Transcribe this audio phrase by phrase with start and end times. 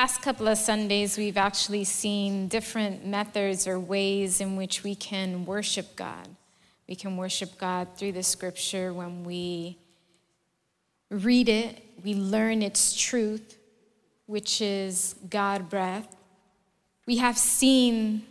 [0.00, 5.44] past couple of Sundays, we've actually seen different methods or ways in which we can
[5.44, 6.26] worship God.
[6.88, 9.76] We can worship God through the scripture when we
[11.10, 13.58] read it, we learn its truth,
[14.24, 16.16] which is God breath.
[17.06, 18.22] We have seen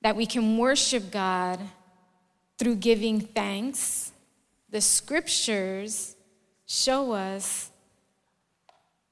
[0.00, 1.60] that we can worship God
[2.56, 4.10] through giving thanks.
[4.70, 6.16] The scriptures
[6.64, 7.68] show us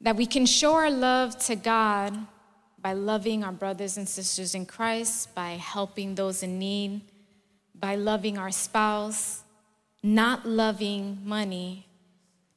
[0.01, 2.17] that we can show our love to God
[2.81, 7.03] by loving our brothers and sisters in Christ, by helping those in need,
[7.75, 9.43] by loving our spouse,
[10.03, 11.87] not loving money,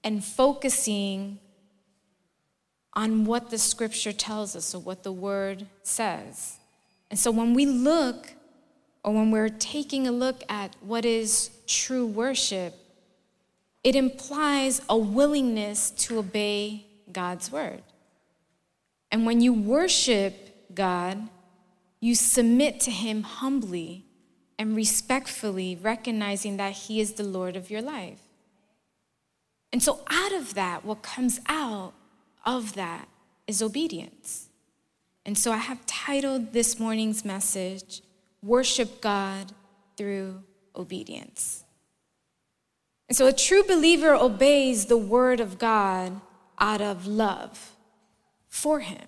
[0.03, 1.39] and focusing
[2.93, 6.57] on what the scripture tells us or what the word says.
[7.09, 8.33] And so when we look
[9.03, 12.73] or when we're taking a look at what is true worship,
[13.83, 17.83] it implies a willingness to obey God's word.
[19.11, 21.29] And when you worship God,
[21.99, 24.05] you submit to Him humbly
[24.59, 28.21] and respectfully, recognizing that He is the Lord of your life.
[29.71, 31.93] And so, out of that, what comes out
[32.45, 33.07] of that
[33.47, 34.49] is obedience.
[35.25, 38.01] And so, I have titled this morning's message,
[38.41, 39.53] Worship God
[39.95, 40.43] Through
[40.75, 41.63] Obedience.
[43.09, 46.19] And so, a true believer obeys the word of God
[46.63, 47.73] out of love
[48.47, 49.05] for Him.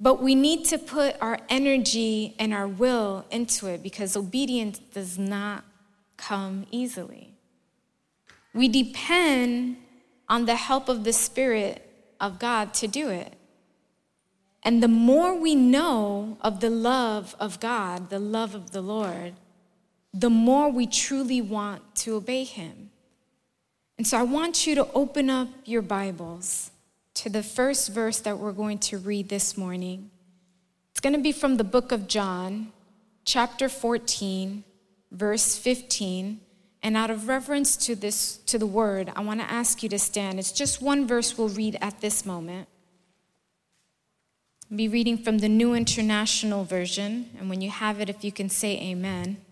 [0.00, 5.16] But we need to put our energy and our will into it because obedience does
[5.16, 5.64] not
[6.16, 7.34] come easily.
[8.52, 9.76] We depend
[10.28, 11.86] on the help of the Spirit
[12.18, 13.34] of God to do it.
[14.64, 19.34] And the more we know of the love of God, the love of the Lord,
[20.12, 22.89] the more we truly want to obey Him.
[24.00, 26.70] And so I want you to open up your Bibles
[27.12, 30.10] to the first verse that we're going to read this morning.
[30.90, 32.72] It's going to be from the book of John,
[33.26, 34.64] chapter 14,
[35.12, 36.40] verse 15.
[36.82, 39.98] And out of reverence to this to the word, I want to ask you to
[39.98, 40.38] stand.
[40.38, 42.68] It's just one verse we'll read at this moment.
[44.70, 48.32] I'll be reading from the New International Version, and when you have it, if you
[48.32, 49.42] can say amen.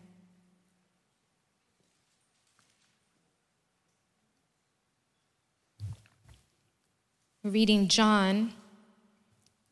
[7.51, 8.53] Reading John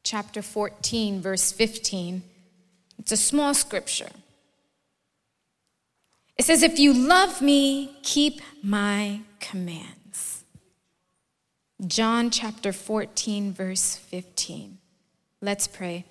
[0.03, 2.23] chapter 14, verse 15.
[2.99, 4.11] It's a small scripture.
[6.37, 10.45] It says, If you love me, keep my commands.
[11.87, 14.79] John chapter 14, verse 15.
[15.43, 16.05] Let's pray.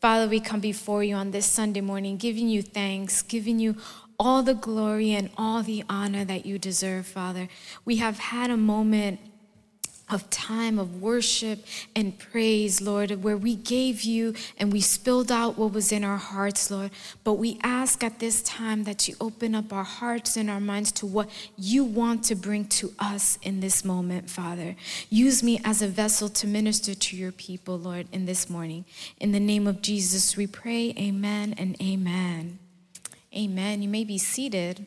[0.00, 3.76] Father, we come before you on this Sunday morning, giving you thanks, giving you
[4.18, 7.48] all the glory and all the honor that you deserve, Father.
[7.84, 9.20] We have had a moment
[10.10, 15.56] of time of worship and praise, Lord, where we gave you and we spilled out
[15.56, 16.90] what was in our hearts, Lord.
[17.24, 20.92] But we ask at this time that you open up our hearts and our minds
[20.92, 24.76] to what you want to bring to us in this moment, Father.
[25.08, 28.84] Use me as a vessel to minister to your people, Lord, in this morning.
[29.18, 32.58] In the name of Jesus, we pray, amen and amen.
[33.36, 33.82] Amen.
[33.82, 34.86] You may be seated.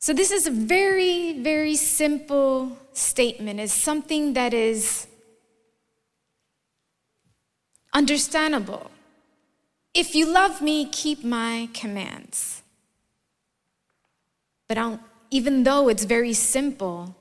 [0.00, 3.58] So, this is a very, very simple statement.
[3.58, 5.08] It's something that is
[7.92, 8.90] understandable.
[9.94, 12.62] If you love me, keep my commands.
[14.68, 15.00] But
[15.30, 17.16] even though it's very simple,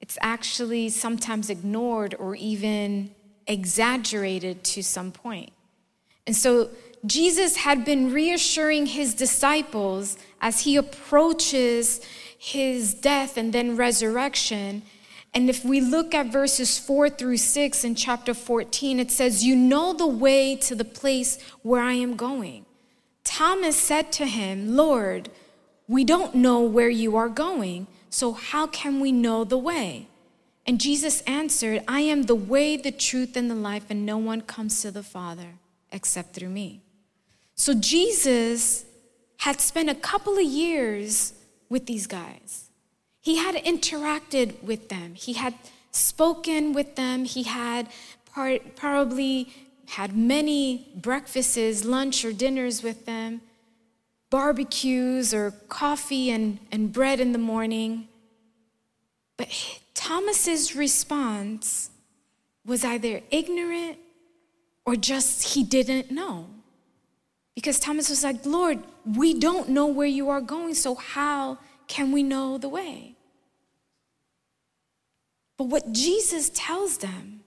[0.00, 3.14] it's actually sometimes ignored or even
[3.46, 5.52] exaggerated to some point.
[6.26, 6.68] And so
[7.06, 12.00] Jesus had been reassuring his disciples as he approaches
[12.38, 14.82] his death and then resurrection.
[15.34, 19.54] And if we look at verses 4 through 6 in chapter 14, it says, You
[19.56, 22.64] know the way to the place where I am going.
[23.24, 25.28] Thomas said to him, Lord,
[25.88, 30.08] we don't know where you are going, so how can we know the way?
[30.66, 34.40] And Jesus answered, I am the way, the truth, and the life, and no one
[34.40, 35.54] comes to the Father
[35.90, 36.83] except through me.
[37.54, 38.84] So Jesus
[39.38, 41.34] had spent a couple of years
[41.68, 42.70] with these guys.
[43.20, 45.14] He had interacted with them.
[45.14, 45.54] He had
[45.92, 47.24] spoken with them.
[47.24, 47.88] He had
[48.32, 49.52] part, probably
[49.86, 53.40] had many breakfasts, lunch, or dinners with them,
[54.30, 58.08] barbecues, or coffee and, and bread in the morning.
[59.36, 59.48] But
[59.94, 61.90] Thomas's response
[62.64, 63.98] was either ignorant
[64.84, 66.46] or just he didn't know.
[67.54, 72.10] Because Thomas was like, Lord, we don't know where you are going, so how can
[72.12, 73.14] we know the way?
[75.56, 77.40] But what Jesus tells them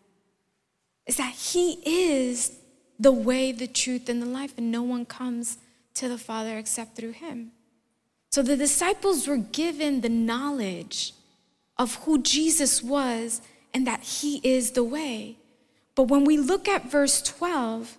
[1.06, 2.57] is that He is
[3.00, 5.57] the way, the truth, and the life, and no one comes
[5.95, 7.51] to the Father except through Him.
[8.30, 11.13] So the disciples were given the knowledge
[11.77, 13.42] of who Jesus was
[13.74, 15.38] and that He is the way.
[15.95, 17.98] But when we look at verse 12,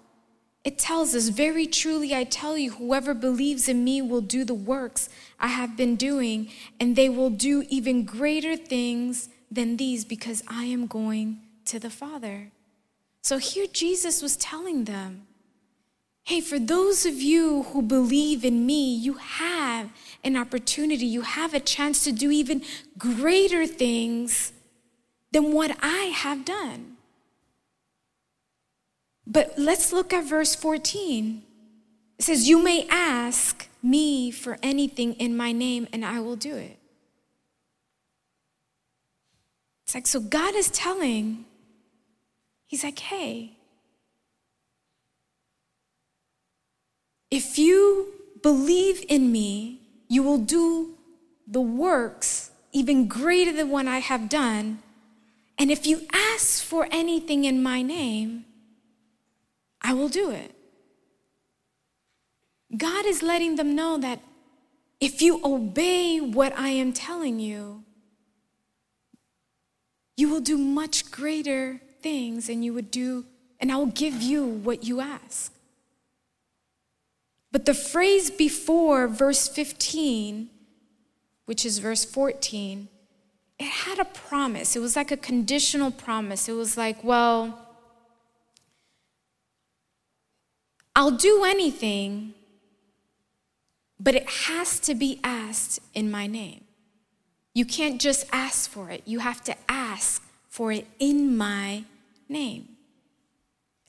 [0.68, 4.52] it tells us, Very truly I tell you, whoever believes in me will do the
[4.52, 5.08] works
[5.40, 10.64] I have been doing, and they will do even greater things than these because I
[10.64, 12.52] am going to the Father.
[13.22, 15.26] So here Jesus was telling them,
[16.24, 19.88] Hey, for those of you who believe in me, you have
[20.22, 22.62] an opportunity, you have a chance to do even
[22.98, 24.52] greater things
[25.32, 26.97] than what I have done.
[29.30, 31.42] But let's look at verse 14.
[32.18, 36.56] It says, You may ask me for anything in my name, and I will do
[36.56, 36.78] it.
[39.84, 41.44] It's like, so God is telling,
[42.66, 43.52] He's like, hey,
[47.30, 50.94] if you believe in me, you will do
[51.46, 54.80] the works even greater than what I have done.
[55.58, 58.44] And if you ask for anything in my name,
[59.88, 60.54] I will do it.
[62.76, 64.20] God is letting them know that
[65.00, 67.84] if you obey what I am telling you,
[70.14, 73.24] you will do much greater things and you would do,
[73.60, 75.54] and I will give you what you ask.
[77.50, 80.50] But the phrase before verse 15,
[81.46, 82.88] which is verse 14,
[83.58, 84.76] it had a promise.
[84.76, 86.46] It was like a conditional promise.
[86.46, 87.67] It was like, well,
[90.98, 92.34] I'll do anything,
[94.00, 96.64] but it has to be asked in my name.
[97.54, 101.84] You can't just ask for it, you have to ask for it in my
[102.28, 102.70] name.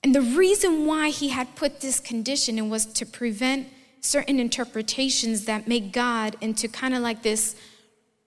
[0.04, 3.66] And the reason why he had put this condition in was to prevent
[4.00, 7.56] certain interpretations that make God into kind of like this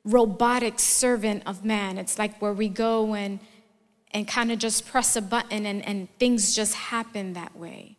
[0.04, 1.98] robotic servant of man.
[1.98, 3.40] It's like where we go and
[4.12, 7.96] and kind of just press a button and, and things just happen that way.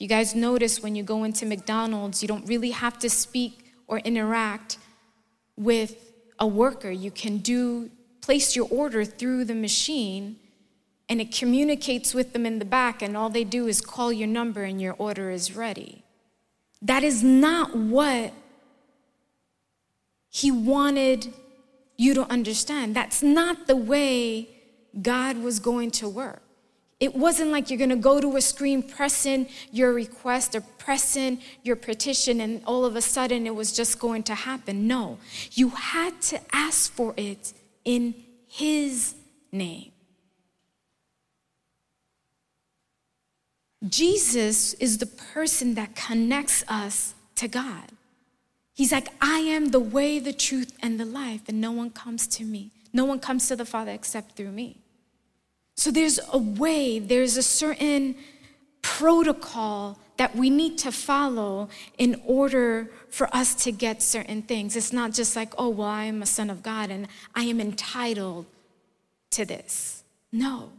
[0.00, 3.98] You guys notice when you go into McDonald's, you don't really have to speak or
[3.98, 4.78] interact
[5.56, 6.90] with a worker.
[6.90, 7.90] You can do
[8.22, 10.36] place your order through the machine
[11.10, 14.26] and it communicates with them in the back and all they do is call your
[14.26, 16.02] number and your order is ready.
[16.80, 18.32] That is not what
[20.30, 21.30] he wanted
[21.98, 22.96] you to understand.
[22.96, 24.48] That's not the way
[25.02, 26.42] God was going to work.
[27.00, 30.60] It wasn't like you're going to go to a screen, press in your request or
[30.60, 34.86] press in your petition, and all of a sudden it was just going to happen.
[34.86, 35.18] No,
[35.52, 37.54] you had to ask for it
[37.86, 38.14] in
[38.46, 39.14] His
[39.50, 39.92] name.
[43.88, 47.92] Jesus is the person that connects us to God.
[48.74, 52.26] He's like, I am the way, the truth, and the life, and no one comes
[52.26, 52.72] to me.
[52.92, 54.79] No one comes to the Father except through me.
[55.80, 58.14] So there's a way, there's a certain
[58.82, 64.76] protocol that we need to follow in order for us to get certain things.
[64.76, 67.62] It's not just like, oh, well, I am a son of God and I am
[67.62, 68.44] entitled
[69.30, 70.04] to this.
[70.30, 70.72] No.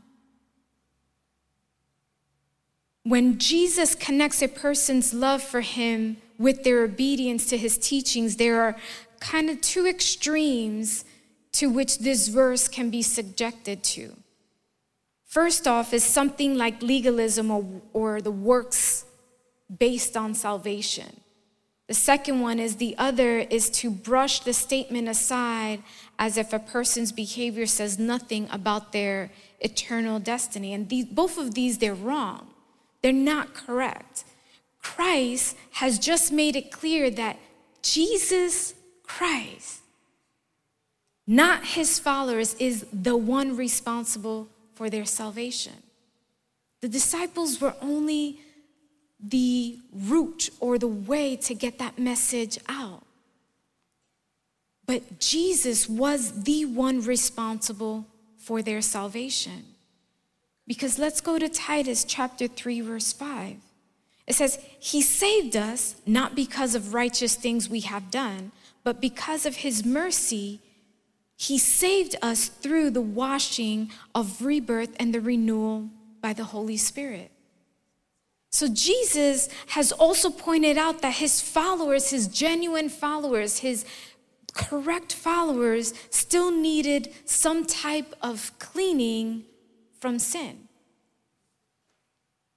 [3.01, 8.62] When Jesus connects a person's love for him with their obedience to his teachings, there
[8.62, 8.75] are
[9.20, 11.05] kind of two extremes
[11.53, 14.15] to which this verse can be subjected to.
[15.32, 19.06] First off, is something like legalism or, or the works
[19.80, 21.22] based on salvation.
[21.88, 25.84] The second one is the other is to brush the statement aside
[26.20, 30.74] as if a person's behavior says nothing about their eternal destiny.
[30.74, 32.48] And these, both of these, they're wrong.
[33.02, 34.26] They're not correct.
[34.82, 37.40] Christ has just made it clear that
[37.82, 38.74] Jesus
[39.04, 39.80] Christ,
[41.26, 44.50] not his followers, is the one responsible
[44.82, 45.76] for their salvation.
[46.82, 48.40] The disciples were only
[49.20, 53.04] the route or the way to get that message out.
[54.88, 58.08] But Jesus was the one responsible
[58.40, 59.66] for their salvation.
[60.66, 63.58] Because let's go to Titus chapter 3, verse 5.
[64.26, 68.52] It says, He saved us not because of righteous things we have done,
[68.84, 70.60] but because of His mercy
[71.41, 75.89] he saved us through the washing of rebirth and the renewal
[76.21, 77.31] by the Holy Spirit.
[78.51, 83.86] So Jesus has also pointed out that his followers, his genuine followers, his
[84.53, 89.45] correct followers still needed some type of cleaning
[90.00, 90.67] from sin.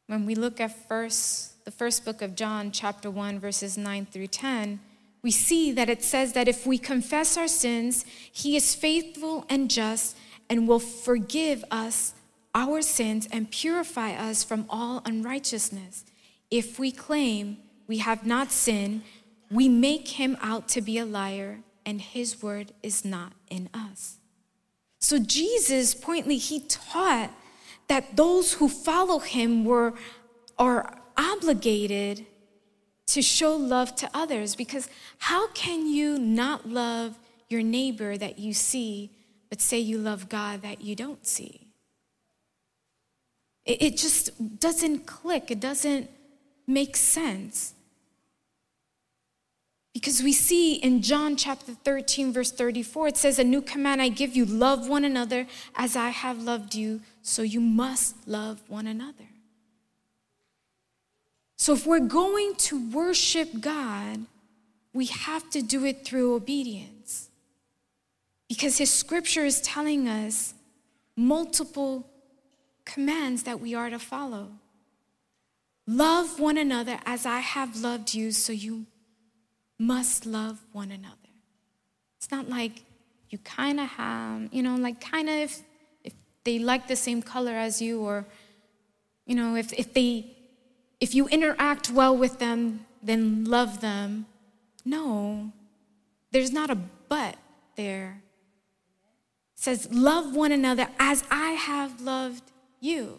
[0.08, 4.26] When we look at first, the first book of John, chapter 1, verses 9 through
[4.26, 4.78] 10,
[5.24, 9.70] we see that it says that if we confess our sins, he is faithful and
[9.70, 10.16] just
[10.50, 12.12] and will forgive us
[12.54, 16.04] our sins and purify us from all unrighteousness.
[16.50, 19.00] If we claim we have not sinned,
[19.50, 24.18] we make him out to be a liar, and his word is not in us.
[25.00, 27.30] So, Jesus, pointedly, he taught
[27.88, 29.94] that those who follow him were,
[30.58, 32.26] are obligated
[33.08, 37.18] to show love to others because how can you not love
[37.48, 39.10] your neighbor that you see,
[39.50, 41.68] but say you love God that you don't see?
[43.64, 46.10] It, it just doesn't click, it doesn't
[46.66, 47.74] make sense.
[49.92, 54.08] Because we see in John chapter 13, verse 34, it says, A new command I
[54.08, 55.46] give you love one another
[55.76, 59.24] as I have loved you, so you must love one another.
[61.64, 64.26] So if we're going to worship God,
[64.92, 67.30] we have to do it through obedience.
[68.50, 70.52] Because his scripture is telling us
[71.16, 72.06] multiple
[72.84, 74.50] commands that we are to follow.
[75.86, 78.84] Love one another as I have loved you, so you
[79.78, 81.32] must love one another.
[82.18, 82.82] It's not like
[83.30, 85.62] you kind of have, you know, like kind of if,
[86.04, 86.12] if
[86.44, 88.26] they like the same color as you, or,
[89.24, 90.33] you know, if, if they,
[91.00, 94.26] if you interact well with them, then love them.
[94.84, 95.52] No,
[96.30, 97.36] there's not a but
[97.76, 98.22] there.
[99.54, 103.18] It says, love one another as I have loved you.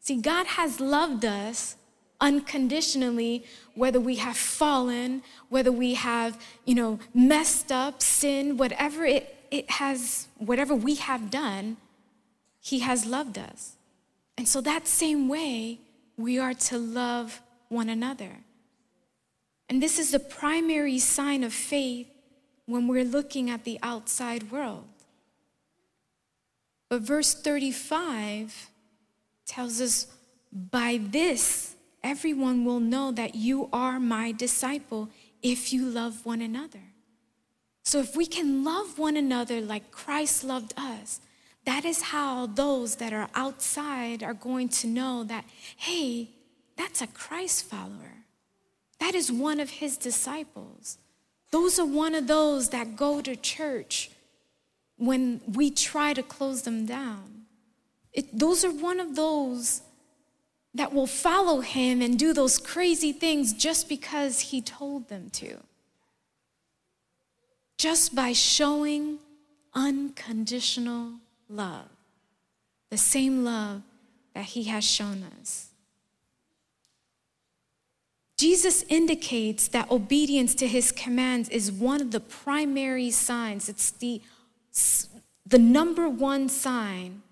[0.00, 1.76] See, God has loved us
[2.20, 3.44] unconditionally,
[3.74, 9.70] whether we have fallen, whether we have, you know, messed up, sinned, whatever it, it
[9.72, 11.76] has, whatever we have done,
[12.60, 13.76] He has loved us.
[14.38, 15.80] And so that same way,
[16.16, 18.38] we are to love one another.
[19.68, 22.08] And this is the primary sign of faith
[22.66, 24.86] when we're looking at the outside world.
[26.88, 28.70] But verse 35
[29.44, 30.06] tells us,
[30.52, 35.10] by this, everyone will know that you are my disciple
[35.42, 36.80] if you love one another.
[37.82, 41.20] So, if we can love one another like Christ loved us,
[41.66, 45.44] that is how those that are outside are going to know that,
[45.76, 46.30] hey,
[46.76, 48.22] that's a Christ follower.
[49.00, 50.98] That is one of his disciples.
[51.50, 54.10] Those are one of those that go to church
[54.96, 57.42] when we try to close them down.
[58.12, 59.82] It, those are one of those
[60.72, 65.56] that will follow him and do those crazy things just because he told them to.
[67.76, 69.18] Just by showing
[69.74, 71.14] unconditional
[71.48, 71.88] love,
[72.90, 73.82] the same love
[74.34, 75.70] that he has shown us.
[78.36, 83.68] Jesus indicates that obedience to his commands is one of the primary signs.
[83.68, 84.20] It's the,
[85.46, 87.22] the number one sign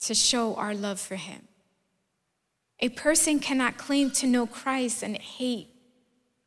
[0.00, 1.48] to show our love for him.
[2.80, 5.68] A person cannot claim to know Christ and hate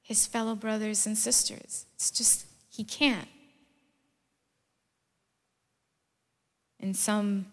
[0.03, 1.87] his fellow brothers and sisters.
[1.95, 3.27] It's just, he can't.
[6.79, 7.47] In some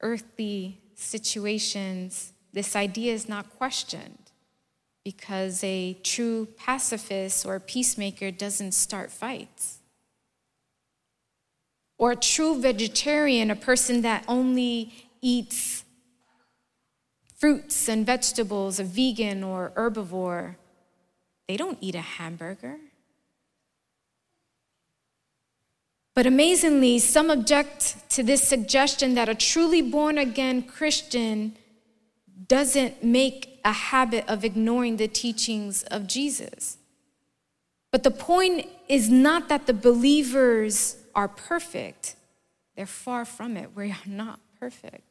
[0.00, 4.30] earthly situations, this idea is not questioned
[5.04, 9.78] because a true pacifist or peacemaker doesn't start fights.
[11.98, 14.92] Or a true vegetarian, a person that only
[15.22, 15.84] eats
[17.36, 20.56] fruits and vegetables, a vegan or herbivore,
[21.46, 22.78] they don't eat a hamburger.
[26.16, 31.54] But amazingly, some object to this suggestion that a truly born again Christian
[32.48, 36.78] doesn't make a habit of ignoring the teachings of Jesus.
[37.92, 42.16] But the point is not that the believers are perfect,
[42.76, 43.76] they're far from it.
[43.76, 45.02] We are not perfect.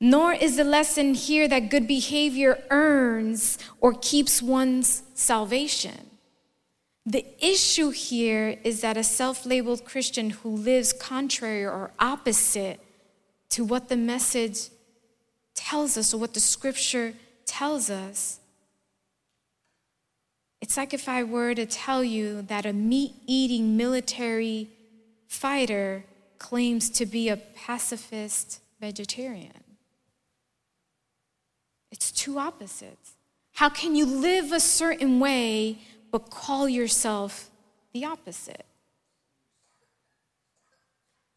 [0.00, 6.10] Nor is the lesson here that good behavior earns or keeps one's salvation.
[7.06, 12.80] The issue here is that a self labeled Christian who lives contrary or opposite
[13.50, 14.70] to what the message
[15.54, 18.40] tells us or what the scripture tells us.
[20.62, 24.70] It's like if I were to tell you that a meat eating military
[25.28, 26.04] fighter
[26.38, 29.62] claims to be a pacifist vegetarian.
[31.90, 33.12] It's two opposites.
[33.52, 35.78] How can you live a certain way
[36.14, 37.50] but call yourself
[37.92, 38.64] the opposite.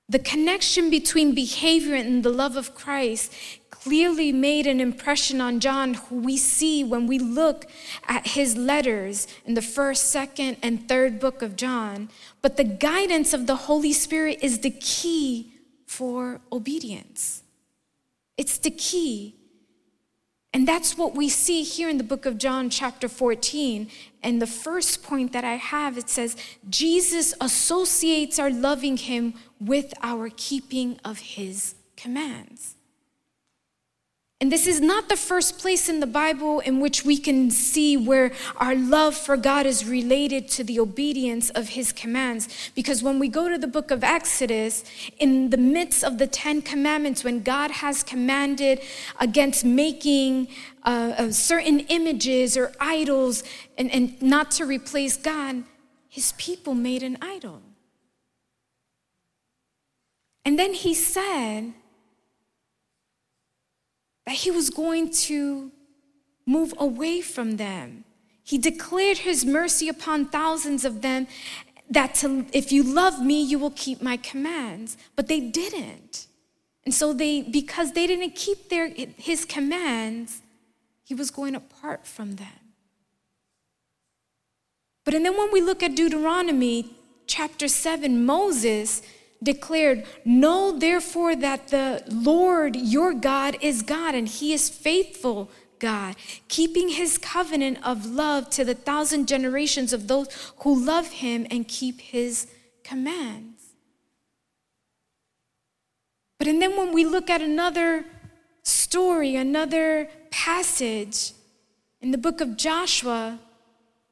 [0.07, 3.33] The connection between behavior and the love of Christ
[3.71, 7.65] clearly made an impression on John, who we see when we look
[8.07, 12.09] at his letters in the first, second, and third book of John.
[12.43, 15.53] But the guidance of the Holy Spirit is the key
[15.87, 17.41] for obedience.
[18.37, 19.36] It's the key.
[20.57, 23.91] And that's what we see here in the book of John, chapter 14.
[24.23, 26.35] And the first point that I have it says,
[26.67, 32.76] Jesus associates our loving him with our keeping of his commands.
[34.39, 37.97] And this is not the first place in the Bible in which we can see
[37.97, 42.69] where our love for God is related to the obedience of His commands.
[42.75, 44.83] Because when we go to the book of Exodus,
[45.17, 48.79] in the midst of the Ten Commandments, when God has commanded
[49.19, 50.49] against making
[50.83, 53.43] uh, uh, certain images or idols
[53.75, 55.63] and, and not to replace God,
[56.07, 57.63] His people made an idol.
[60.45, 61.73] And then He said,
[64.27, 65.71] that he was going to
[66.45, 68.03] move away from them.
[68.43, 71.27] He declared his mercy upon thousands of them
[71.89, 74.97] that to, if you love me, you will keep my commands.
[75.15, 76.27] But they didn't.
[76.83, 80.41] And so they, because they didn't keep their, his commands,
[81.05, 82.73] he was going apart from them.
[85.05, 86.89] But and then when we look at Deuteronomy
[87.27, 89.01] chapter 7, Moses
[89.41, 96.15] declared, Know therefore that the Lord your God is God, and he is faithful God,
[96.47, 100.27] keeping his covenant of love to the thousand generations of those
[100.59, 102.47] who love him and keep his
[102.83, 103.57] commands.
[106.39, 108.05] But and then when we look at another
[108.63, 111.33] story, another passage
[112.01, 113.39] in the book of Joshua,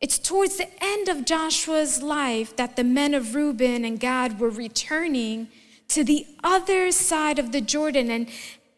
[0.06, 4.52] it's towards the end of Joshua's life that the men of Reuben and Gad were
[4.52, 5.48] returning
[5.88, 8.30] to the other side of the Jordan and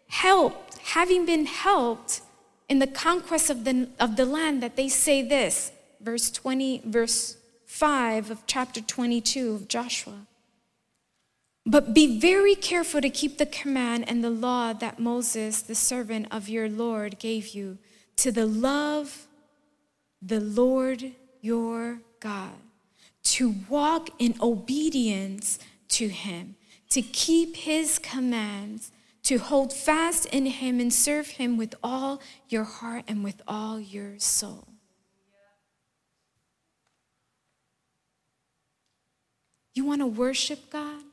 [0.08, 2.22] helped, having been helped
[2.70, 7.36] in the conquest of the, of the land, that they say this, verse 20, verse
[7.66, 10.28] 5 of chapter 22 of Joshua.
[11.66, 16.28] But be very careful to keep the command and the law that Moses, the servant
[16.32, 17.80] of your Lord, gave you
[18.16, 19.27] to the love
[20.28, 22.52] the Lord your God,
[23.24, 25.58] to walk in obedience
[25.90, 26.56] to him,
[26.90, 28.92] to keep his commands,
[29.24, 33.80] to hold fast in him and serve him with all your heart and with all
[33.80, 34.68] your soul.
[39.74, 41.04] You want to worship God?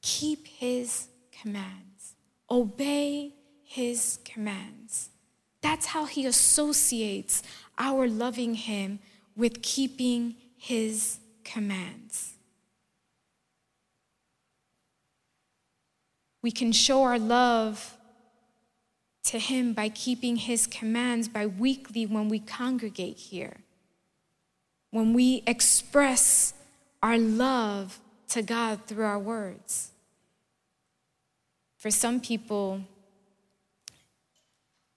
[0.00, 2.14] Keep his commands,
[2.50, 5.10] obey his commands.
[5.64, 7.42] That's how he associates
[7.78, 8.98] our loving him
[9.34, 12.34] with keeping his commands.
[16.42, 17.96] We can show our love
[19.24, 23.56] to him by keeping his commands by weekly when we congregate here.
[24.90, 26.52] When we express
[27.02, 29.92] our love to God through our words.
[31.78, 32.82] For some people,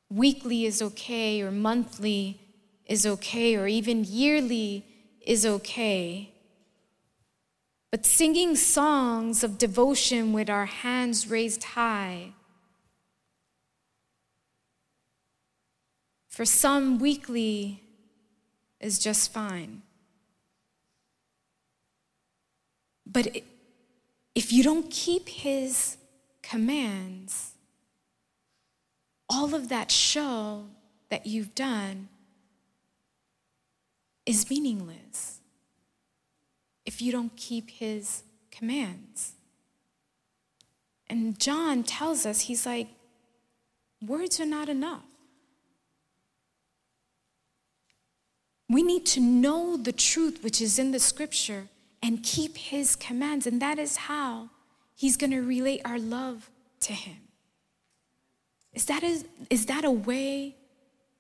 [0.10, 2.40] weekly is okay, or monthly
[2.86, 4.86] is okay, or even yearly
[5.26, 6.32] is okay.
[7.92, 12.34] But singing songs of devotion with our hands raised high,
[16.30, 17.82] for some, weekly
[18.80, 19.82] is just fine.
[23.06, 23.42] But
[24.36, 25.98] if you don't keep his
[26.44, 27.54] commands,
[29.30, 30.66] all of that show
[31.10, 32.10] that you've done
[34.26, 35.40] is meaningless
[36.86, 39.34] if you don't keep his commands.
[41.10, 42.88] And John tells us, he's like,
[44.06, 45.04] words are not enough.
[48.70, 51.70] We need to know the truth which is in the scripture
[52.04, 53.48] and keep his commands.
[53.48, 54.50] And that is how
[54.96, 56.50] he's going to relate our love
[56.82, 57.27] to him.
[58.78, 60.56] Is that, a, is that a way,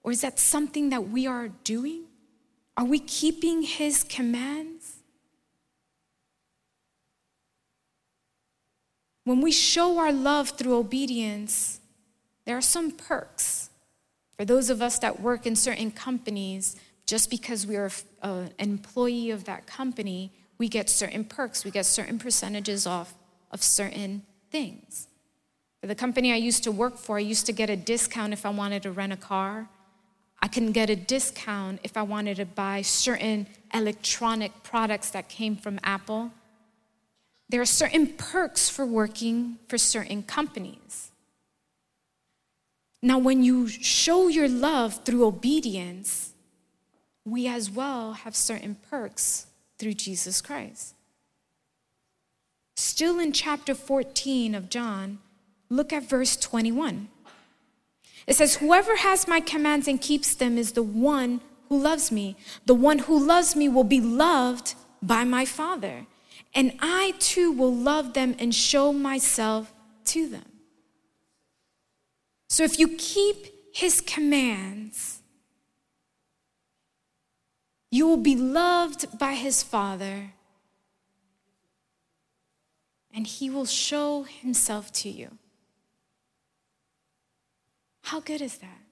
[0.03, 2.03] or is that something that we are doing?
[2.77, 4.97] Are we keeping His commands?
[9.23, 11.81] When we show our love through obedience,
[12.45, 13.71] there are some perks.
[14.37, 16.75] For those of us that work in certain companies,
[17.07, 17.89] just because we are
[18.21, 21.65] uh, an employee of that company, we get certain perks.
[21.65, 23.15] We get certain percentages off
[23.49, 25.07] of certain things.
[25.87, 28.49] The company I used to work for, I used to get a discount if I
[28.49, 29.69] wanted to rent a car.
[30.41, 35.55] I can get a discount if I wanted to buy certain electronic products that came
[35.55, 36.31] from Apple.
[37.47, 41.11] There are certain perks for working for certain companies.
[43.01, 46.33] Now, when you show your love through obedience,
[47.23, 49.47] we as well have certain perks
[49.77, 50.95] through Jesus Christ.
[52.75, 55.19] Still in chapter 14 of John,
[55.69, 57.09] look at verse 21.
[58.27, 62.35] It says, Whoever has my commands and keeps them is the one who loves me.
[62.65, 66.05] The one who loves me will be loved by my Father,
[66.53, 69.71] and I too will love them and show myself
[70.05, 70.45] to them.
[72.49, 75.21] So if you keep his commands,
[77.91, 80.31] you will be loved by his Father,
[83.13, 85.37] and he will show himself to you.
[88.07, 88.83] How good is that?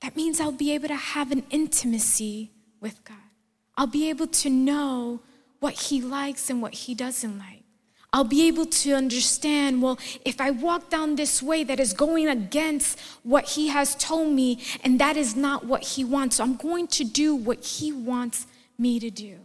[0.00, 2.50] That means I'll be able to have an intimacy
[2.80, 3.28] with God.
[3.76, 5.20] I'll be able to know
[5.60, 7.64] what He likes and what He doesn't like.
[8.10, 12.28] I'll be able to understand, well, if I walk down this way that is going
[12.28, 16.86] against what He has told me, and that is not what He wants, I'm going
[16.88, 18.46] to do what He wants
[18.78, 19.36] me to do.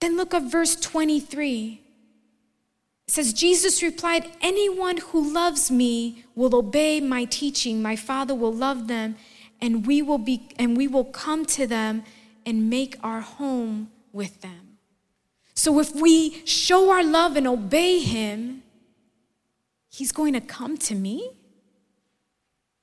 [0.00, 1.82] Then look at verse 23.
[3.06, 7.80] It says, Jesus replied, Anyone who loves me will obey my teaching.
[7.80, 9.16] My Father will love them,
[9.60, 12.02] and we will be and we will come to them
[12.44, 14.78] and make our home with them.
[15.54, 18.62] So if we show our love and obey him,
[19.88, 21.30] he's going to come to me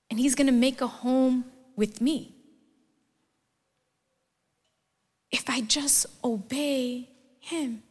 [0.09, 2.35] and he's going to make a home with me.
[5.31, 7.09] If I just obey
[7.39, 7.83] him.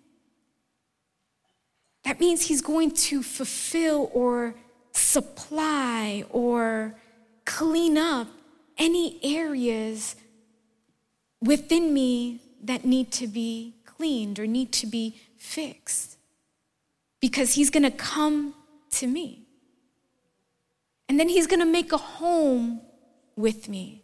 [2.04, 4.54] That means he's going to fulfill or
[4.92, 6.94] supply or
[7.44, 8.28] clean up
[8.76, 10.16] any areas
[11.40, 16.16] within me that need to be cleaned or need to be fixed.
[17.20, 18.54] Because he's going to come
[18.92, 19.46] to me.
[21.08, 22.80] And then he's going to make a home
[23.36, 24.02] with me.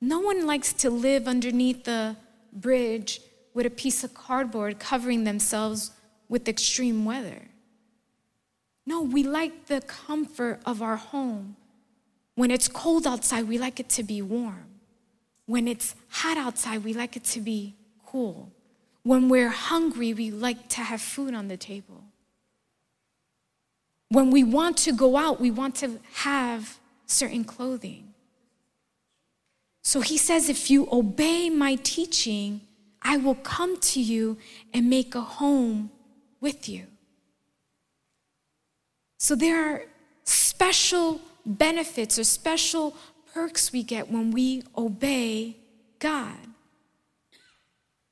[0.00, 2.16] No one likes to live underneath the
[2.52, 3.20] bridge
[3.54, 5.92] with a piece of cardboard covering themselves
[6.28, 7.48] with extreme weather.
[8.84, 11.56] No, we like the comfort of our home.
[12.34, 14.66] When it's cold outside, we like it to be warm.
[15.46, 18.52] When it's hot outside, we like it to be cool.
[19.04, 22.04] When we're hungry, we like to have food on the table.
[24.08, 28.14] When we want to go out, we want to have certain clothing.
[29.82, 32.62] So he says, if you obey my teaching,
[33.04, 34.38] I will come to you
[34.72, 35.90] and make a home
[36.40, 36.86] with you.
[39.18, 39.82] So there are
[40.24, 42.96] special benefits or special
[43.32, 45.56] perks we get when we obey
[45.98, 46.38] God.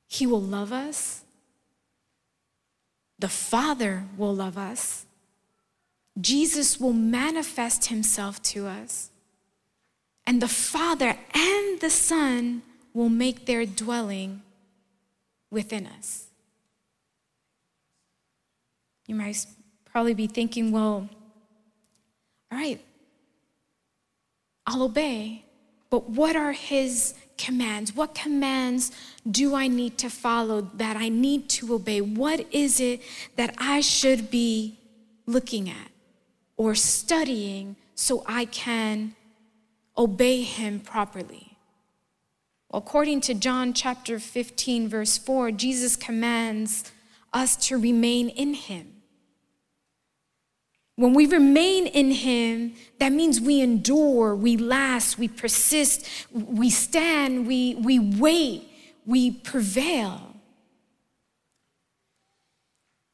[0.07, 1.23] He will love us.
[3.17, 5.05] The Father will love us.
[6.19, 9.09] Jesus will manifest himself to us.
[10.27, 12.61] And the Father and the Son
[12.93, 14.41] will make their dwelling
[15.53, 16.25] within us.
[19.07, 19.45] You might
[19.85, 21.07] probably be thinking, well,
[22.51, 22.81] all right,
[24.65, 25.45] I'll obey,
[25.89, 27.95] but what are his commands?
[27.95, 28.91] What commands
[29.29, 32.01] do I need to follow that I need to obey?
[32.01, 33.01] What is it
[33.35, 34.79] that I should be
[35.25, 35.91] looking at
[36.57, 39.15] or studying so I can
[39.97, 41.52] obey him properly?
[42.73, 46.91] According to John chapter 15, verse 4, Jesus commands
[47.31, 48.93] us to remain in him.
[50.95, 57.47] When we remain in Him, that means we endure, we last, we persist, we stand,
[57.47, 58.69] we, we wait,
[59.05, 60.35] we prevail.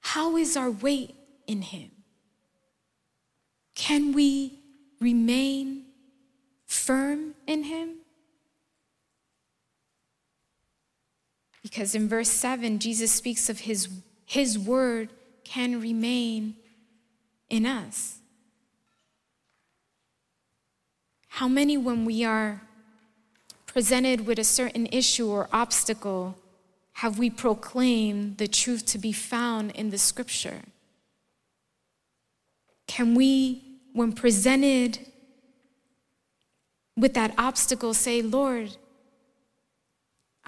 [0.01, 1.15] How is our weight
[1.47, 1.91] in Him?
[3.75, 4.59] Can we
[4.99, 5.85] remain
[6.65, 7.98] firm in Him?
[11.69, 13.89] Because in verse 7, Jesus speaks of his,
[14.25, 15.09] his word
[15.43, 16.55] can remain
[17.49, 18.17] in us.
[21.27, 22.63] How many, when we are
[23.67, 26.35] presented with a certain issue or obstacle,
[26.93, 30.61] have we proclaimed the truth to be found in the scripture?
[32.87, 33.61] Can we,
[33.93, 34.99] when presented
[36.97, 38.75] with that obstacle, say, Lord,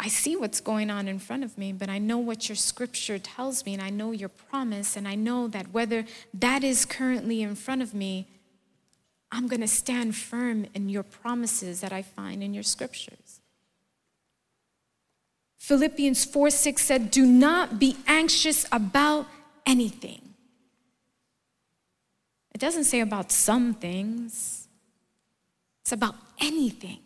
[0.04, 3.20] I see what's going on in front of me, but I know what your scripture
[3.20, 7.44] tells me, and I know your promise, and I know that whether that is currently
[7.44, 8.28] in front of me,
[9.32, 13.42] I'm going to stand firm in your promises that I find in your scriptures.
[15.60, 19.28] Philippians 4 6 said, Do not be anxious about
[19.68, 20.34] anything.
[22.56, 24.68] It doesn't say about some things,
[25.84, 26.98] it's about anything.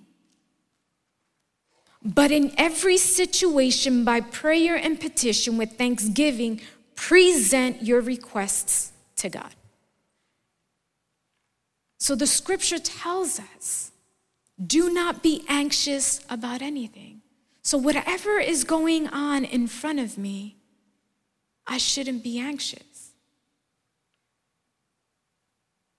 [2.06, 6.62] But in every situation, by prayer and petition with thanksgiving,
[6.96, 9.56] present your requests to God.
[11.98, 13.92] So the scripture tells us
[14.64, 17.22] do not be anxious about anything.
[17.62, 20.56] So, whatever is going on in front of me,
[21.66, 23.12] I shouldn't be anxious.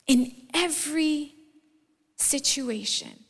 [0.07, 1.35] In every
[2.17, 3.26] situation,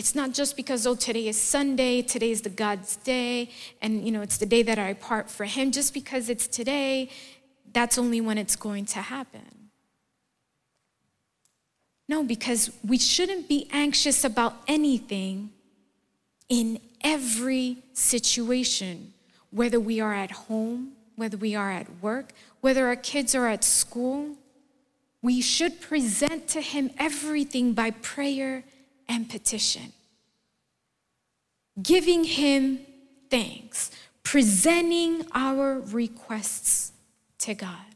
[0.00, 3.50] it's not just because, oh, today is Sunday, today is the God's day,
[3.82, 5.70] and, you know, it's the day that I part for Him.
[5.70, 7.10] Just because it's today,
[7.74, 9.68] that's only when it's going to happen.
[12.08, 15.50] No, because we shouldn't be anxious about anything
[16.48, 19.12] in every situation,
[19.50, 22.32] whether we are at home, whether we are at work,
[22.62, 24.34] whether our kids are at school.
[25.20, 28.64] We should present to Him everything by prayer
[29.10, 29.92] and petition.
[31.82, 32.78] Giving Him
[33.28, 33.90] thanks,
[34.22, 36.92] presenting our requests
[37.40, 37.90] to God.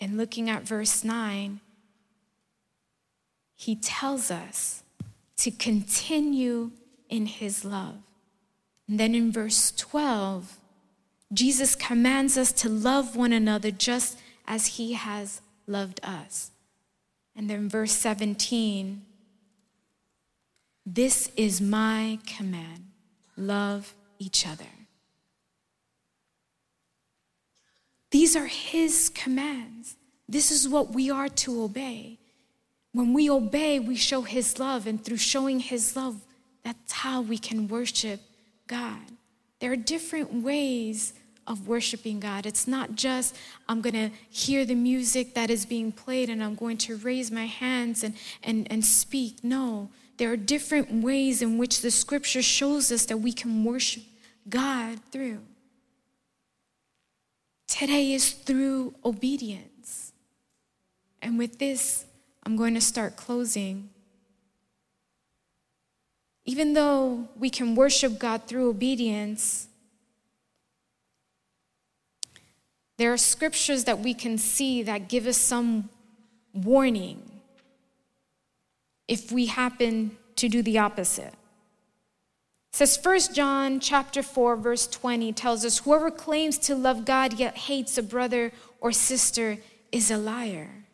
[0.00, 1.60] And looking at verse 9,
[3.54, 4.82] he tells us
[5.38, 6.72] to continue
[7.08, 7.96] in his love.
[8.86, 10.58] And then in verse 12,
[11.32, 16.50] Jesus commands us to love one another just as he has loved us.
[17.36, 19.02] And then verse 17,
[20.86, 22.84] this is my command
[23.36, 24.64] love each other.
[28.10, 29.96] These are His commands.
[30.26, 32.18] This is what we are to obey.
[32.92, 36.24] When we obey, we show His love, and through showing His love,
[36.64, 38.20] that's how we can worship
[38.66, 39.02] God.
[39.60, 41.12] There are different ways
[41.46, 42.46] of worshiping God.
[42.46, 43.36] It's not just
[43.68, 47.30] I'm going to hear the music that is being played and I'm going to raise
[47.30, 49.42] my hands and, and, and speak.
[49.42, 54.02] No, there are different ways in which the scripture shows us that we can worship
[54.48, 55.40] God through.
[57.68, 60.12] Today is through obedience.
[61.20, 62.04] And with this,
[62.44, 63.90] I'm going to start closing.
[66.44, 69.66] Even though we can worship God through obedience,
[72.98, 75.88] there are scriptures that we can see that give us some
[76.52, 77.22] warning
[79.06, 81.34] if we happen to do the opposite
[82.76, 87.56] says 1 John chapter 4 verse 20 tells us whoever claims to love God yet
[87.56, 89.56] hates a brother or sister
[89.90, 90.84] is a liar.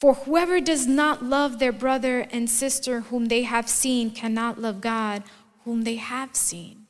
[0.00, 4.80] For whoever does not love their brother and sister whom they have seen cannot love
[4.80, 5.22] God
[5.64, 6.86] whom they have seen.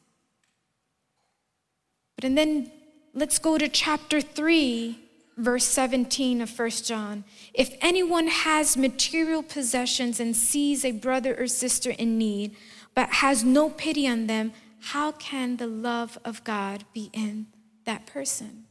[2.16, 2.72] But and then
[3.14, 4.98] let's go to chapter 3
[5.37, 7.24] verse 17 of 1 John.
[7.53, 12.57] If anyone has material possessions and sees a brother or sister in need,
[12.94, 17.46] but has no pity on them, how can the love of God be in
[17.85, 18.66] that person?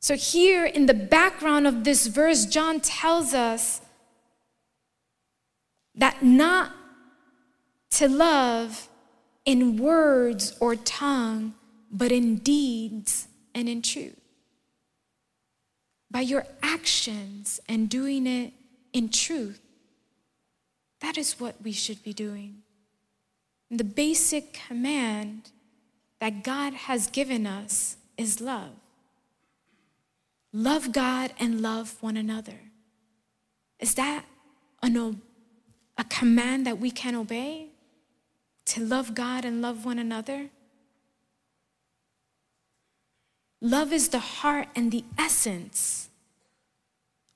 [0.00, 3.82] So, here in the background of this verse, John tells us
[5.94, 6.72] that not
[7.90, 8.88] to love
[9.44, 11.54] in words or tongue,
[11.92, 14.18] but in deeds and in truth.
[16.10, 18.54] By your actions and doing it
[18.92, 19.60] in truth.
[21.00, 22.62] That is what we should be doing.
[23.70, 25.50] And the basic command
[26.20, 28.70] that God has given us is love.
[30.52, 32.60] Love God and love one another.
[33.80, 34.24] Is that
[34.82, 35.22] an,
[35.98, 37.68] a command that we can obey?
[38.66, 40.50] To love God and love one another?
[43.64, 46.08] Love is the heart and the essence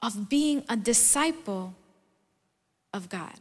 [0.02, 1.72] of being a disciple
[2.92, 3.38] of God.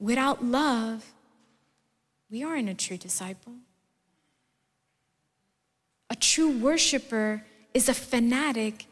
[0.00, 1.12] Without love,
[2.28, 3.52] we aren't a true disciple.
[6.10, 8.86] A true worshiper is a fanatic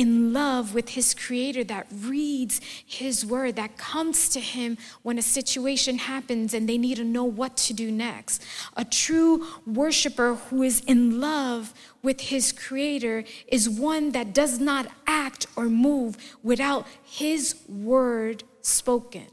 [0.00, 5.22] in love with his creator that reads his word, that comes to him when a
[5.22, 8.42] situation happens and they need to know what to do next.
[8.78, 14.86] A true worshiper who is in love with his creator is one that does not
[15.06, 19.26] act or move without his word spoken.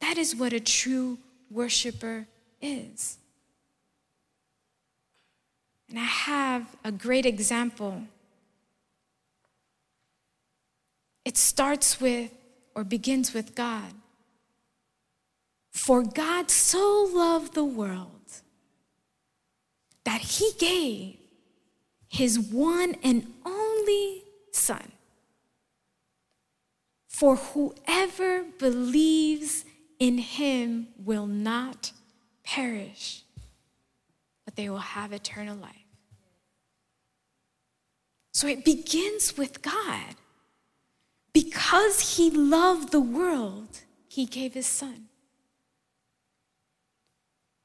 [0.00, 1.18] That is what a true
[1.50, 2.26] worshiper
[2.62, 3.18] is.
[5.90, 8.04] And I have a great example
[11.24, 12.30] it starts with
[12.74, 13.92] or begins with God.
[15.70, 18.08] For God so loved the world
[20.04, 21.16] that he gave
[22.08, 24.92] his one and only Son.
[27.08, 29.64] For whoever believes
[29.98, 31.92] in him will not
[32.44, 33.22] perish,
[34.44, 35.76] but they will have eternal life.
[38.34, 40.16] So it begins with God.
[41.32, 45.06] Because he loved the world, he gave his son.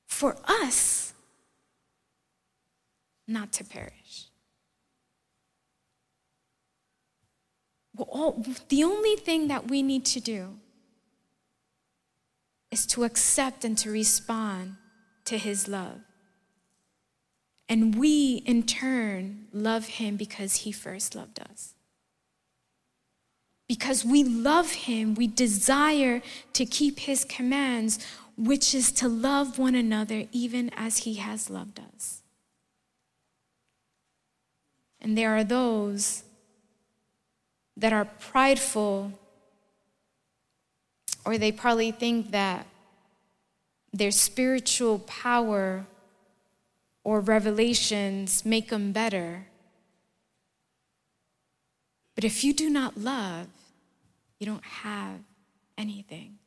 [0.08, 1.14] For us,
[3.28, 4.28] not to perish.
[7.96, 10.60] Well, all, the only thing that we need to do
[12.72, 14.76] is to accept and to respond
[15.26, 16.02] to his love.
[17.68, 21.74] And we, in turn, love him because he first loved us.
[23.68, 26.22] Because we love him, we desire
[26.54, 28.00] to keep his commands,
[28.38, 32.22] which is to love one another even as he has loved us.
[35.02, 36.24] And there are those
[37.76, 39.12] that are prideful,
[41.26, 42.66] or they probably think that
[43.94, 45.86] their spiritual power
[47.04, 49.48] or revelations make them better.
[52.18, 53.46] But if you do not love,
[54.40, 55.20] you don't have
[55.78, 56.40] anything.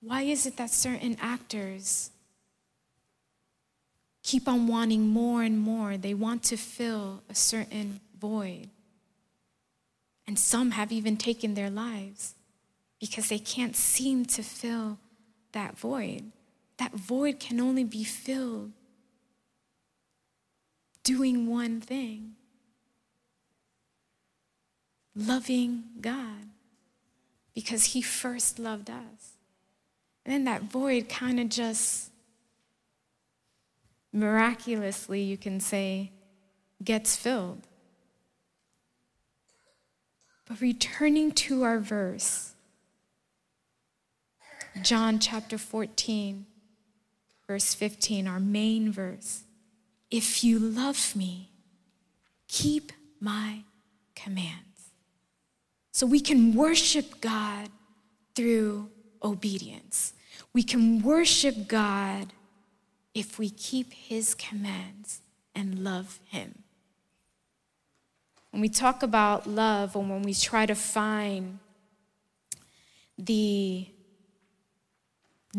[0.00, 2.12] Why is it that certain actors
[4.22, 5.96] keep on wanting more and more?
[5.96, 8.68] They want to fill a certain void.
[10.28, 12.36] And some have even taken their lives
[13.00, 14.98] because they can't seem to fill
[15.50, 16.30] that void.
[16.76, 18.70] That void can only be filled
[21.02, 22.36] doing one thing
[25.14, 26.48] loving God
[27.54, 29.36] because He first loved us.
[30.24, 32.10] And then that void kind of just
[34.12, 36.12] miraculously, you can say,
[36.82, 37.66] gets filled.
[40.48, 42.54] But returning to our verse,
[44.82, 46.46] John chapter 14,
[47.46, 49.44] verse 15, our main verse.
[50.10, 51.50] If you love me,
[52.48, 53.62] keep my
[54.14, 54.71] commands.
[55.92, 57.68] So we can worship God
[58.34, 58.90] through
[59.22, 60.14] obedience.
[60.54, 62.32] We can worship God
[63.14, 65.20] if we keep his commands
[65.54, 66.62] and love him.
[68.50, 71.58] When we talk about love, or when we try to find
[73.18, 73.86] the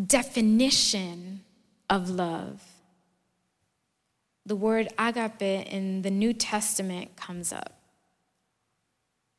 [0.06, 1.42] definition
[1.90, 2.64] of love,
[4.46, 7.83] the word agape in the New Testament comes up.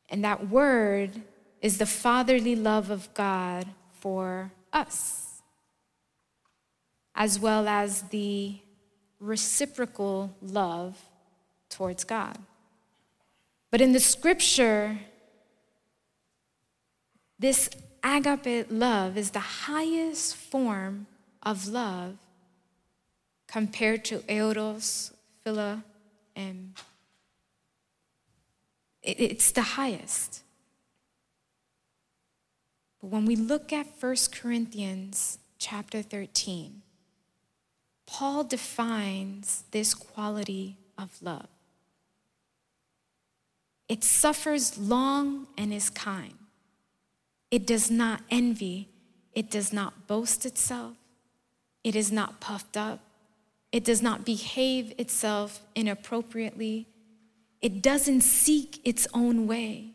[0.09, 1.23] And that word
[1.61, 5.43] is the fatherly love of God for us,
[7.15, 8.57] as well as the
[9.19, 11.01] reciprocal love
[11.71, 12.39] towards God.
[13.71, 14.99] But in the scripture,
[17.39, 17.71] this
[18.03, 21.07] agape love is the highest form
[21.43, 22.17] of love
[23.49, 25.13] compared to eros,
[25.45, 25.83] philia,
[26.37, 26.75] and
[29.05, 30.43] it's the highest.
[33.01, 36.83] But when we look at 1 Corinthians chapter 13,
[38.07, 41.49] Paul defines this quality of love.
[43.89, 46.35] It suffers long and is kind.
[47.51, 48.89] It does not envy.
[49.35, 50.97] It does not boast itself.
[51.83, 53.01] It is not puffed up.
[53.71, 56.87] It does not behave itself inappropriately.
[57.65, 59.95] It doesn't seek its own way.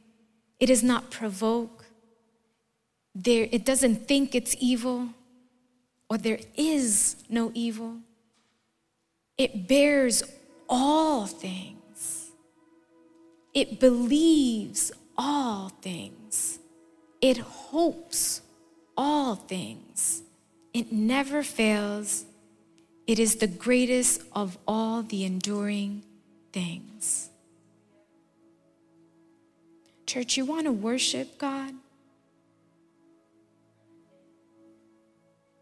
[0.59, 1.85] It does not provoke.
[3.13, 5.09] There, it doesn't think it's evil
[6.09, 7.97] or there is no evil.
[9.37, 10.23] It bears
[10.67, 12.31] all things.
[13.53, 16.57] It believes all things.
[17.21, 18.41] It hopes
[18.97, 20.23] all things.
[20.73, 22.25] It never fails.
[23.05, 26.01] It is the greatest of all the enduring
[26.51, 27.28] things.
[30.09, 31.71] Church, you want to worship God?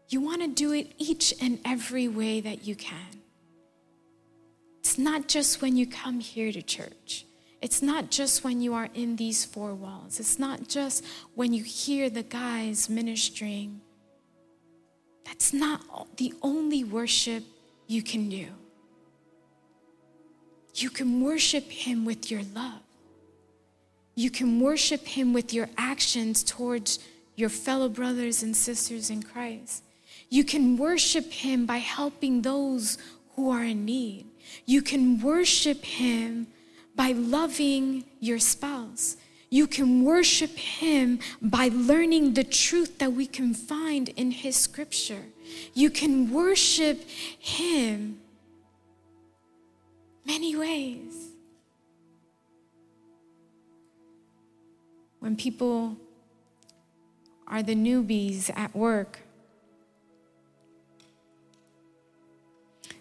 [0.08, 3.20] You want to do it each and every way that you can.
[4.78, 7.26] It's not just when you come here to church.
[7.60, 10.18] It's not just when you are in these four walls.
[10.18, 13.82] It's not just when you hear the guys ministering.
[15.26, 17.44] That's not the only worship
[17.86, 18.46] you can do.
[20.74, 22.87] You can worship Him with your love.
[24.18, 26.98] You can worship Him with your actions towards
[27.36, 29.84] your fellow brothers and sisters in Christ.
[30.28, 32.98] You can worship Him by helping those
[33.36, 34.26] who are in need.
[34.66, 36.48] You can worship Him
[36.96, 39.16] by loving your spouse.
[39.50, 45.26] You can worship Him by learning the truth that we can find in His scripture.
[45.74, 48.18] You can worship Him
[50.26, 51.27] many ways.
[55.20, 55.96] When people
[57.46, 59.20] are the newbies at work,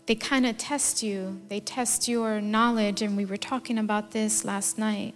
[0.08, 1.42] they kind of test you.
[1.50, 5.14] They test your knowledge, and we were talking about this last night.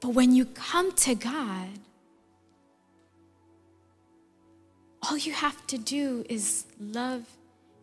[0.00, 1.68] But when you come to God,
[5.02, 7.24] all you have to do is love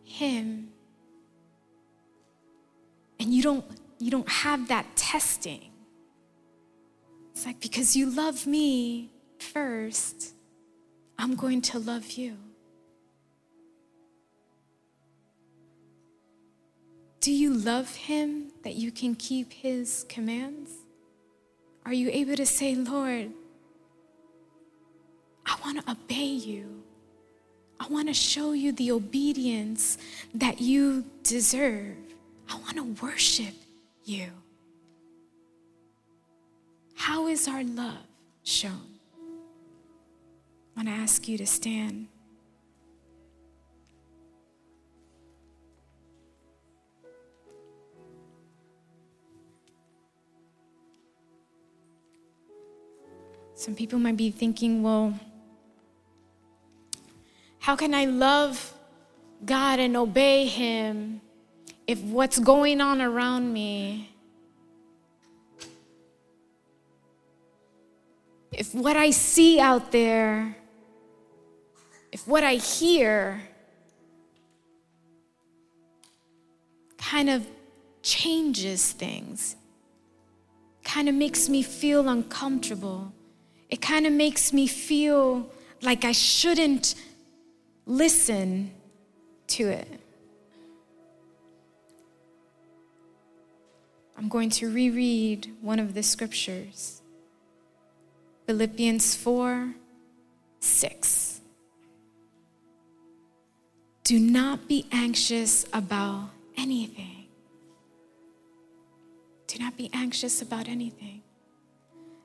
[0.04, 0.68] Him.
[3.18, 3.64] And you don't,
[3.98, 5.69] you don't have that testing.
[7.40, 10.34] It's like, because you love me first,
[11.18, 12.36] I'm going to love you.
[17.22, 20.70] Do you love him that you can keep his commands?
[21.86, 23.30] Are you able to say, Lord,
[25.46, 26.82] I want to obey you?
[27.80, 29.96] I want to show you the obedience
[30.34, 31.96] that you deserve.
[32.50, 33.54] I want to worship
[34.04, 34.30] you.
[37.00, 38.04] How is our love
[38.42, 38.98] shown?
[40.76, 42.08] I want to ask you to stand.
[53.54, 55.18] Some people might be thinking, well,
[57.60, 58.74] how can I love
[59.46, 61.22] God and obey Him
[61.86, 64.09] if what's going on around me,
[68.60, 70.54] if what I see out there,
[72.12, 73.40] if what I hear
[76.98, 77.46] kind of
[78.02, 79.56] changes things,
[80.84, 83.14] kind of makes me feel uncomfortable,
[83.70, 85.50] it kind of makes me feel
[85.80, 86.96] like I shouldn't
[87.86, 88.72] listen
[89.46, 89.88] to it.
[94.18, 96.99] I'm going to reread one of the scriptures
[98.50, 99.74] Philippians 4
[100.58, 101.40] 6.
[104.02, 107.28] Do not be anxious about anything.
[109.46, 111.22] Do not be anxious about anything.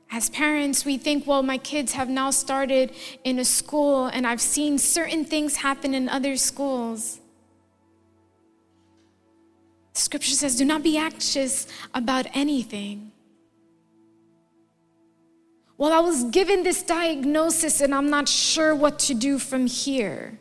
[0.10, 4.42] As parents, we think, well, my kids have now started in a school, and I've
[4.42, 7.20] seen certain things happen in other schools.
[9.94, 13.12] Scripture says, do not be anxious about anything.
[15.78, 20.40] Well, I was given this diagnosis and I'm not sure what to do from here.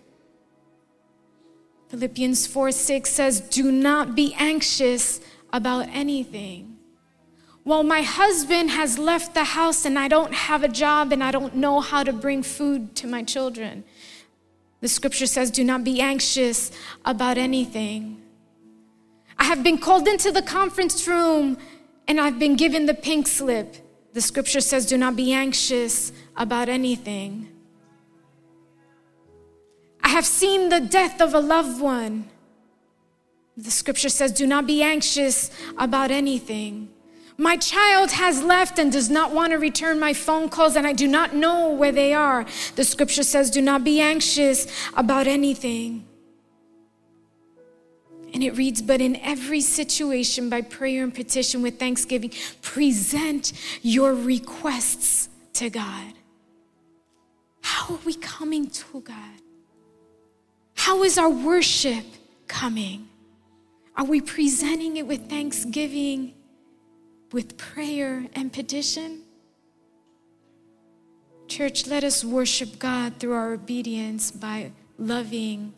[1.88, 5.20] Philippians 4 6 says, Do not be anxious
[5.52, 6.76] about anything.
[7.64, 11.30] Well, my husband has left the house and I don't have a job and I
[11.30, 13.84] don't know how to bring food to my children.
[14.82, 16.70] The scripture says, Do not be anxious
[17.04, 18.20] about anything.
[19.38, 21.56] I have been called into the conference room
[22.06, 23.76] and I've been given the pink slip.
[24.14, 27.48] The scripture says, Do not be anxious about anything.
[30.00, 32.30] I have seen the death of a loved one.
[33.56, 36.90] The scripture says, Do not be anxious about anything.
[37.36, 40.92] My child has left and does not want to return my phone calls, and I
[40.92, 42.46] do not know where they are.
[42.76, 46.06] The scripture says, Do not be anxious about anything.
[48.34, 54.14] And it reads, But in every situation, by prayer and petition with thanksgiving, present your
[54.14, 56.12] requests to God.
[57.62, 59.40] How are we coming to God?
[60.74, 62.04] How is our worship
[62.46, 63.08] coming?
[63.96, 66.34] Are we presenting it with thanksgiving?
[67.34, 69.22] with prayer and petition?
[71.48, 75.74] Church, let us worship God through our obedience by loving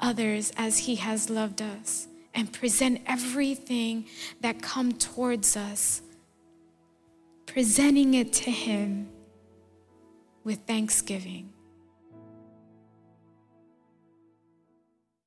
[0.00, 4.06] others as He has loved us and present everything
[4.40, 6.02] that come towards us,
[7.46, 9.08] presenting it to Him
[10.44, 11.49] with thanksgiving.